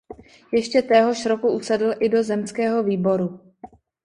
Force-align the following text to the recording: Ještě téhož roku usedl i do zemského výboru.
Ještě 0.53 0.81
téhož 0.81 1.25
roku 1.25 1.51
usedl 1.51 1.93
i 1.99 2.09
do 2.09 2.23
zemského 2.23 2.83
výboru. 2.83 3.39